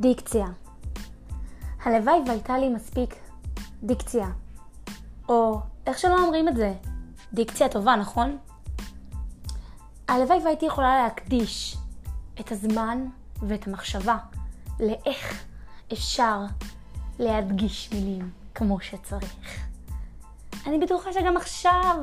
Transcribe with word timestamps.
דיקציה. 0.00 0.46
הלוואי 1.84 2.18
והייתה 2.26 2.58
לי 2.58 2.68
מספיק 2.68 3.14
דיקציה. 3.82 4.26
או 5.28 5.60
איך 5.86 5.98
שלא 5.98 6.24
אומרים 6.24 6.48
את 6.48 6.56
זה, 6.56 6.74
דיקציה 7.32 7.68
טובה, 7.68 7.96
נכון? 7.96 8.38
הלוואי 10.08 10.38
והייתי 10.44 10.66
יכולה 10.66 11.02
להקדיש 11.02 11.76
את 12.40 12.52
הזמן 12.52 13.06
ואת 13.42 13.66
המחשבה 13.66 14.16
לאיך 14.80 15.44
אפשר 15.92 16.40
להדגיש 17.18 17.92
מילים 17.92 18.30
כמו 18.54 18.80
שצריך. 18.80 19.66
אני 20.66 20.78
בטוחה 20.78 21.12
שגם 21.12 21.36
עכשיו 21.36 21.96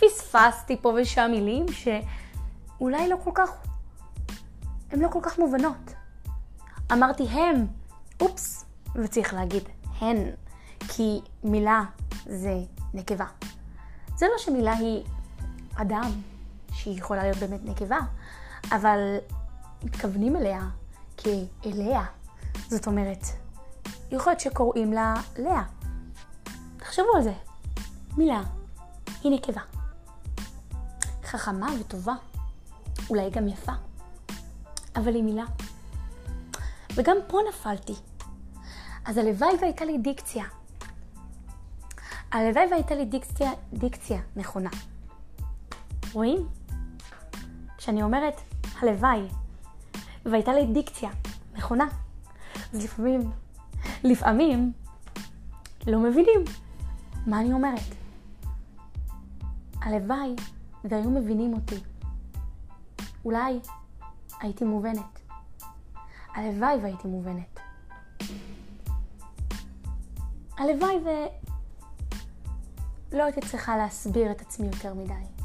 פספסתי 0.00 0.76
פה 0.82 0.92
ושם 0.96 1.30
מילים 1.30 1.66
שאולי 1.68 3.08
לא 3.08 3.16
כל 3.24 3.30
כך, 3.34 3.50
הן 4.90 5.00
לא 5.00 5.08
כל 5.08 5.20
כך 5.22 5.38
מובנות. 5.38 6.01
אמרתי 6.92 7.22
הם, 7.22 7.66
אופס, 8.20 8.64
וצריך 8.94 9.34
להגיד 9.34 9.62
הן, 10.00 10.30
כי 10.88 11.20
מילה 11.44 11.82
זה 12.26 12.58
נקבה. 12.94 13.26
זה 14.16 14.26
לא 14.26 14.38
שמילה 14.38 14.72
היא 14.72 15.04
אדם, 15.74 16.10
שהיא 16.72 16.98
יכולה 16.98 17.22
להיות 17.22 17.38
באמת 17.38 17.60
נקבה, 17.64 17.98
אבל 18.72 19.16
מתכוונים 19.84 20.36
אליה 20.36 20.68
כאליה. 21.16 22.04
זאת 22.68 22.86
אומרת, 22.86 23.26
יכול 24.10 24.30
להיות 24.30 24.40
שקוראים 24.40 24.92
לה 24.92 25.14
לאה. 25.38 25.62
תחשבו 26.76 27.16
על 27.16 27.22
זה. 27.22 27.32
מילה 28.16 28.42
היא 29.22 29.32
נקבה. 29.32 29.60
חכמה 31.24 31.66
וטובה, 31.80 32.14
אולי 33.10 33.30
גם 33.30 33.48
יפה, 33.48 33.72
אבל 34.96 35.14
היא 35.14 35.22
מילה. 35.22 35.44
וגם 36.94 37.16
פה 37.26 37.38
נפלתי. 37.48 37.92
אז 39.04 39.18
הלוואי 39.18 39.56
והייתה 39.60 39.84
לי 39.84 39.98
דיקציה. 39.98 40.44
הלוואי 42.32 42.66
והייתה 42.70 42.94
לי 42.94 43.04
דיקציה, 43.04 43.50
דיקציה 43.72 44.20
נכונה. 44.36 44.70
רואים? 46.12 46.48
כשאני 47.78 48.02
אומרת 48.02 48.40
הלוואי 48.80 49.28
והייתה 50.26 50.52
לי 50.52 50.66
דיקציה 50.66 51.10
נכונה, 51.54 51.84
אז 52.54 52.84
לפעמים, 52.84 53.30
לפעמים 54.04 54.72
לא 55.86 55.98
מבינים 55.98 56.44
מה 57.26 57.40
אני 57.40 57.52
אומרת. 57.52 57.94
הלוואי 59.80 60.36
והיו 60.84 61.10
מבינים 61.10 61.54
אותי. 61.54 61.80
אולי 63.24 63.60
הייתי 64.40 64.64
מובנת. 64.64 65.21
הלוואי 66.34 66.76
והייתי 66.82 67.08
מובנת. 67.08 67.60
הלוואי 70.58 70.94
ולא 73.12 73.22
הייתי 73.24 73.40
צריכה 73.40 73.76
להסביר 73.76 74.30
את 74.30 74.40
עצמי 74.40 74.66
יותר 74.66 74.94
מדי. 74.94 75.44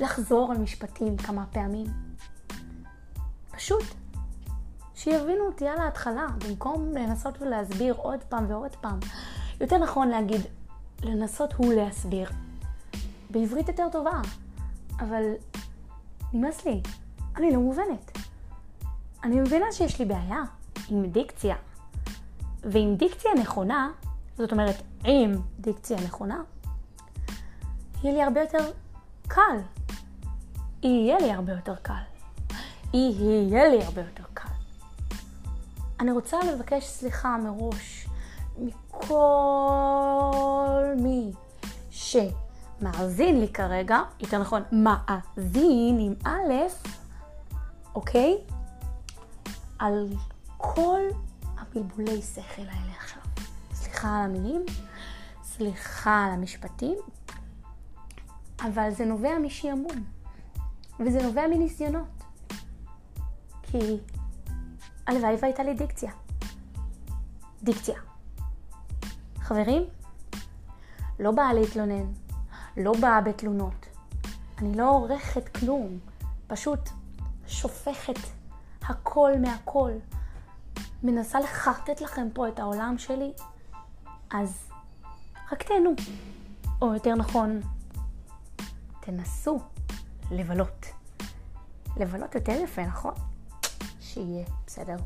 לחזור 0.00 0.52
על 0.52 0.58
משפטים 0.58 1.16
כמה 1.16 1.46
פעמים. 1.52 1.86
פשוט 3.50 3.84
שיבינו 4.94 5.46
אותי 5.46 5.68
על 5.68 5.78
ההתחלה, 5.78 6.26
במקום 6.48 6.92
לנסות 6.92 7.42
ולהסביר 7.42 7.94
עוד 7.94 8.22
פעם 8.28 8.44
ועוד 8.48 8.76
פעם. 8.76 8.98
יותר 9.60 9.78
נכון 9.78 10.08
להגיד, 10.08 10.40
לנסות 11.02 11.52
הוא 11.52 11.72
להסביר. 11.72 12.30
בעברית 13.30 13.68
יותר 13.68 13.88
טובה, 13.92 14.20
אבל 15.00 15.22
נמאס 16.32 16.64
לי, 16.66 16.82
אני 17.36 17.50
לא 17.50 17.60
מובנת. 17.60 18.18
אני 19.24 19.40
מבינה 19.40 19.66
שיש 19.72 19.98
לי 19.98 20.04
בעיה 20.04 20.42
עם 20.90 21.06
דיקציה, 21.06 21.56
ועם 22.62 22.96
דיקציה 22.96 23.30
נכונה, 23.40 23.90
זאת 24.36 24.52
אומרת 24.52 24.82
עם 25.04 25.32
דיקציה 25.60 25.96
נכונה, 26.04 26.42
יהיה 28.02 28.14
לי 28.14 28.22
הרבה 28.22 28.40
יותר 28.40 28.70
קל. 29.28 29.58
יהיה 30.82 31.18
לי 31.18 31.32
הרבה 31.32 31.52
יותר 31.52 31.74
קל. 31.82 32.02
יהיה 32.92 33.68
לי 33.68 33.84
הרבה 33.84 34.00
יותר 34.00 34.24
קל. 34.34 34.48
אני 36.00 36.10
רוצה 36.10 36.36
לבקש 36.52 36.84
סליחה 36.84 37.36
מראש 37.36 38.08
מכל 38.58 39.64
מי 40.96 41.32
שמאזין 41.90 43.40
לי 43.40 43.48
כרגע, 43.48 44.00
יותר 44.20 44.38
נכון, 44.38 44.62
מאזין 44.72 45.98
עם 46.00 46.14
א', 46.24 46.52
אוקיי? 47.94 48.38
על 49.78 50.08
כל 50.56 51.00
הבלבולי 51.58 52.22
שכל 52.22 52.62
האלה 52.62 52.92
עכשיו. 52.96 53.22
סליחה 53.72 54.16
על 54.16 54.24
המילים, 54.24 54.64
סליחה 55.42 56.24
על 56.24 56.32
המשפטים, 56.32 56.96
אבל 58.60 58.90
זה 58.90 59.04
נובע 59.04 59.38
משעמום, 59.38 60.04
וזה 61.00 61.22
נובע 61.22 61.46
מניסיונות. 61.46 62.24
כי 63.62 63.96
הלוואי 65.06 65.36
והייתה 65.40 65.62
לי 65.62 65.74
דיקציה. 65.74 66.12
דיקציה. 67.62 68.00
חברים, 69.40 69.82
לא 71.20 71.30
באה 71.30 71.54
להתלונן, 71.54 72.12
לא 72.76 72.92
באה 73.00 73.20
בתלונות. 73.20 73.86
אני 74.58 74.76
לא 74.76 74.90
עורכת 74.90 75.48
כלום, 75.48 75.98
פשוט 76.46 76.80
שופכת 77.46 78.37
הכל 78.88 79.32
מהכל. 79.40 79.92
מנסה 81.02 81.40
לחרטט 81.40 82.00
לכם 82.00 82.28
פה 82.34 82.48
את 82.48 82.58
העולם 82.58 82.98
שלי, 82.98 83.32
אז 84.30 84.70
רק 85.52 85.62
תהנו. 85.62 85.90
או 86.82 86.94
יותר 86.94 87.14
נכון, 87.14 87.60
תנסו 89.00 89.60
לבלות. 90.30 90.86
לבלות 91.96 92.34
יותר 92.34 92.52
יפה, 92.52 92.86
נכון? 92.86 93.14
שיהיה 94.00 94.46
בסדר. 94.66 94.96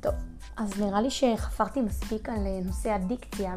טוב, 0.00 0.14
אז 0.56 0.80
נראה 0.80 1.00
לי 1.00 1.10
שחפרתי 1.10 1.80
מספיק 1.80 2.28
על 2.28 2.46
אה, 2.46 2.60
נושא 2.64 2.90
הדיקציה, 2.90 3.54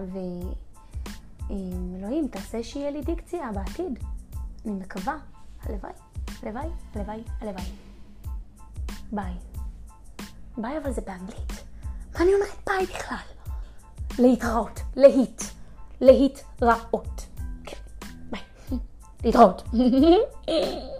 ואלוהים, 1.50 2.28
תעשה 2.28 2.64
שיהיה 2.64 2.92
לי 2.92 3.02
דיקציה 3.02 3.52
בעתיד. 3.54 4.00
אני 4.66 4.74
מקווה. 4.74 5.18
הלוואי, 5.64 5.94
הלוואי, 6.44 6.70
הלוואי, 6.96 7.24
הלוואי. 7.42 7.72
ביי. 9.12 9.50
ביי, 10.62 10.78
אבל 10.78 10.92
זה 10.92 11.02
באנגלית. 11.02 11.64
מה 12.14 12.22
אני 12.22 12.34
אומרת 12.34 12.58
ביי 12.66 12.86
בכלל? 12.86 13.18
להתראות, 14.20 14.80
להיט, 14.96 15.44
להתראות. 16.02 17.26
כן, 17.64 17.78
ביי. 18.32 18.42
להתראות. 19.24 19.64